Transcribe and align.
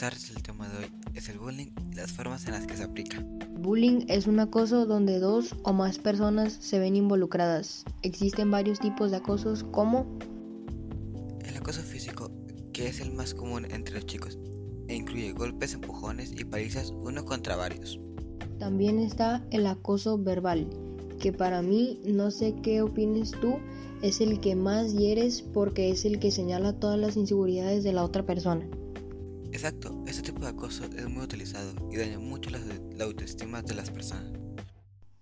el 0.00 0.42
tema 0.44 0.68
de 0.68 0.78
hoy 0.78 0.92
es 1.14 1.28
el 1.28 1.40
bullying 1.40 1.66
y 1.90 1.96
las 1.96 2.12
formas 2.12 2.46
en 2.46 2.52
las 2.52 2.68
que 2.68 2.76
se 2.76 2.84
aplica. 2.84 3.20
Bullying 3.58 4.04
es 4.06 4.28
un 4.28 4.38
acoso 4.38 4.86
donde 4.86 5.18
dos 5.18 5.56
o 5.64 5.72
más 5.72 5.98
personas 5.98 6.52
se 6.60 6.78
ven 6.78 6.94
involucradas. 6.94 7.84
Existen 8.02 8.48
varios 8.48 8.78
tipos 8.78 9.10
de 9.10 9.16
acosos 9.16 9.64
como 9.64 10.06
el 11.44 11.56
acoso 11.56 11.82
físico, 11.82 12.30
que 12.72 12.86
es 12.86 13.00
el 13.00 13.12
más 13.12 13.34
común 13.34 13.66
entre 13.72 13.96
los 13.96 14.06
chicos, 14.06 14.38
e 14.86 14.94
incluye 14.94 15.32
golpes, 15.32 15.74
empujones 15.74 16.30
y 16.30 16.44
palizas 16.44 16.92
uno 16.92 17.24
contra 17.24 17.56
varios. 17.56 17.98
También 18.60 19.00
está 19.00 19.44
el 19.50 19.66
acoso 19.66 20.16
verbal, 20.16 20.70
que 21.18 21.32
para 21.32 21.60
mí, 21.60 22.00
no 22.06 22.30
sé 22.30 22.54
qué 22.62 22.82
opines 22.82 23.32
tú, 23.32 23.56
es 24.02 24.20
el 24.20 24.38
que 24.38 24.54
más 24.54 24.92
hieres 24.92 25.42
porque 25.42 25.90
es 25.90 26.04
el 26.04 26.20
que 26.20 26.30
señala 26.30 26.78
todas 26.78 27.00
las 27.00 27.16
inseguridades 27.16 27.82
de 27.82 27.92
la 27.92 28.04
otra 28.04 28.24
persona. 28.24 28.64
Exacto, 29.58 29.92
este 30.06 30.22
tipo 30.22 30.42
de 30.42 30.50
acoso 30.50 30.84
es 30.84 31.08
muy 31.08 31.24
utilizado 31.24 31.72
y 31.90 31.96
daña 31.96 32.20
mucho 32.20 32.48
la, 32.50 32.60
la 32.96 33.04
autoestima 33.06 33.60
de 33.60 33.74
las 33.74 33.90
personas. 33.90 34.30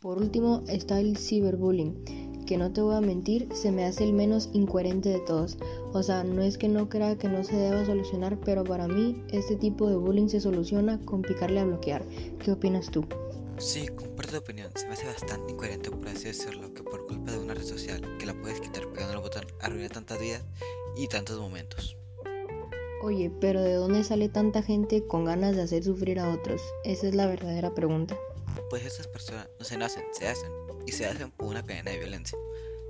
Por 0.00 0.18
último 0.18 0.64
está 0.68 1.00
el 1.00 1.16
ciberbullying, 1.16 2.44
que 2.44 2.58
no 2.58 2.70
te 2.70 2.82
voy 2.82 2.96
a 2.96 3.00
mentir, 3.00 3.48
se 3.54 3.72
me 3.72 3.86
hace 3.86 4.04
el 4.04 4.12
menos 4.12 4.50
incoherente 4.52 5.08
de 5.08 5.20
todos. 5.20 5.56
O 5.94 6.02
sea, 6.02 6.24
no 6.24 6.42
es 6.42 6.58
que 6.58 6.68
no 6.68 6.90
crea 6.90 7.16
que 7.16 7.26
no 7.26 7.42
se 7.42 7.56
deba 7.56 7.86
solucionar, 7.86 8.38
pero 8.40 8.64
para 8.64 8.86
mí 8.86 9.24
este 9.32 9.56
tipo 9.56 9.88
de 9.88 9.96
bullying 9.96 10.28
se 10.28 10.42
soluciona 10.42 11.00
con 11.06 11.22
picarle 11.22 11.60
a 11.60 11.64
bloquear. 11.64 12.04
¿Qué 12.38 12.52
opinas 12.52 12.90
tú? 12.90 13.06
Sí, 13.56 13.88
comparto 13.88 14.32
tu 14.32 14.38
opinión. 14.40 14.70
Se 14.74 14.86
me 14.88 14.92
hace 14.92 15.06
bastante 15.06 15.54
incoherente, 15.54 15.90
por 15.90 16.06
así 16.06 16.24
decirlo, 16.24 16.74
que 16.74 16.82
por 16.82 17.06
culpa 17.06 17.32
de 17.32 17.38
una 17.38 17.54
red 17.54 17.64
social 17.64 18.02
que 18.18 18.26
la 18.26 18.38
puedes 18.38 18.60
quitar 18.60 18.92
pegando 18.92 19.14
el 19.14 19.20
botón 19.20 19.46
arruina 19.62 19.88
tantas 19.88 20.20
vidas 20.20 20.44
y 20.98 21.08
tantos 21.08 21.40
momentos. 21.40 21.97
Oye, 23.00 23.30
pero 23.40 23.62
¿de 23.62 23.74
dónde 23.74 24.02
sale 24.02 24.28
tanta 24.28 24.62
gente 24.62 25.06
con 25.06 25.24
ganas 25.24 25.54
de 25.54 25.62
hacer 25.62 25.84
sufrir 25.84 26.18
a 26.18 26.32
otros? 26.32 26.60
Esa 26.84 27.06
es 27.06 27.14
la 27.14 27.26
verdadera 27.26 27.72
pregunta. 27.72 28.16
Pues 28.70 28.84
estas 28.84 29.06
personas 29.06 29.48
no 29.58 29.64
se 29.64 29.78
nacen, 29.78 30.02
se 30.12 30.26
hacen, 30.26 30.50
y 30.84 30.92
se 30.92 31.06
hacen 31.06 31.30
por 31.30 31.46
una 31.46 31.64
cadena 31.64 31.92
de 31.92 31.98
violencia. 31.98 32.36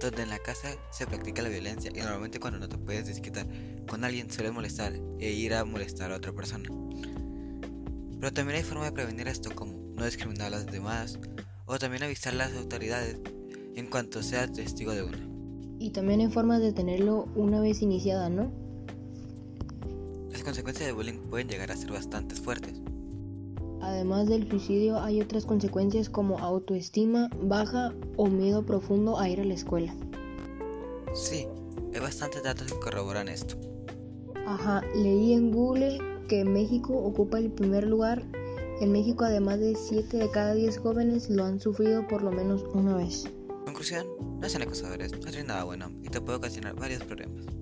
Donde 0.00 0.22
en 0.22 0.30
la 0.30 0.38
casa 0.38 0.68
se 0.90 1.06
practica 1.06 1.42
la 1.42 1.50
violencia 1.50 1.90
y 1.94 1.98
normalmente 1.98 2.40
cuando 2.40 2.58
no 2.58 2.68
te 2.68 2.78
puedes 2.78 3.06
desquitar 3.06 3.46
con 3.86 4.02
alguien 4.04 4.30
sueles 4.30 4.52
molestar 4.52 4.94
e 5.18 5.30
ir 5.30 5.52
a 5.52 5.64
molestar 5.64 6.12
a 6.12 6.16
otra 6.16 6.32
persona. 6.32 6.70
Pero 8.20 8.32
también 8.32 8.58
hay 8.58 8.62
forma 8.62 8.86
de 8.86 8.92
prevenir 8.92 9.28
esto 9.28 9.50
como 9.54 9.74
no 9.94 10.04
discriminar 10.04 10.46
a 10.46 10.50
los 10.50 10.66
demás 10.66 11.18
o 11.66 11.78
también 11.78 12.04
avisar 12.04 12.32
a 12.32 12.36
las 12.36 12.54
autoridades 12.54 13.18
en 13.74 13.86
cuanto 13.88 14.22
seas 14.22 14.52
testigo 14.52 14.92
de 14.92 15.02
una. 15.02 15.18
Y 15.80 15.90
también 15.90 16.20
hay 16.20 16.28
formas 16.28 16.60
de 16.62 16.72
tenerlo 16.72 17.28
una 17.34 17.60
vez 17.60 17.82
iniciada, 17.82 18.30
¿no? 18.30 18.67
Las 20.38 20.44
consecuencias 20.44 20.86
del 20.86 20.94
bullying 20.94 21.18
pueden 21.30 21.48
llegar 21.48 21.72
a 21.72 21.76
ser 21.76 21.90
bastante 21.90 22.36
fuertes. 22.36 22.80
Además 23.82 24.28
del 24.28 24.48
suicidio 24.48 25.00
hay 25.00 25.20
otras 25.20 25.44
consecuencias 25.44 26.08
como 26.08 26.38
autoestima 26.38 27.28
baja 27.42 27.92
o 28.16 28.28
miedo 28.28 28.64
profundo 28.64 29.18
a 29.18 29.28
ir 29.28 29.40
a 29.40 29.44
la 29.44 29.54
escuela. 29.54 29.92
Sí, 31.12 31.48
hay 31.92 32.00
bastantes 32.00 32.44
datos 32.44 32.72
que 32.72 32.78
corroboran 32.78 33.28
esto. 33.28 33.56
Ajá, 34.46 34.80
leí 34.94 35.32
en 35.32 35.50
Google 35.50 35.98
que 36.28 36.44
México 36.44 36.96
ocupa 36.96 37.40
el 37.40 37.50
primer 37.50 37.88
lugar. 37.88 38.22
En 38.80 38.92
México 38.92 39.24
además 39.24 39.58
de 39.58 39.74
7 39.74 40.18
de 40.18 40.30
cada 40.30 40.54
10 40.54 40.78
jóvenes 40.78 41.28
lo 41.30 41.46
han 41.46 41.58
sufrido 41.58 42.06
por 42.06 42.22
lo 42.22 42.30
menos 42.30 42.62
una 42.74 42.96
vez. 42.96 43.24
Conclusión, 43.64 44.06
no 44.40 44.48
sean 44.48 44.62
acosadores, 44.62 45.10
no 45.10 45.18
tiene 45.18 45.48
nada 45.48 45.64
bueno 45.64 45.90
y 46.00 46.08
te 46.10 46.20
puede 46.20 46.38
ocasionar 46.38 46.76
varios 46.76 47.02
problemas. 47.02 47.57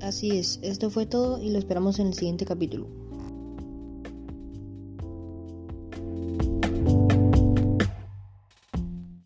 Así 0.00 0.30
es, 0.38 0.58
esto 0.62 0.88
fue 0.90 1.06
todo 1.06 1.42
y 1.42 1.50
lo 1.50 1.58
esperamos 1.58 1.98
en 1.98 2.08
el 2.08 2.14
siguiente 2.14 2.46
capítulo. 2.46 3.09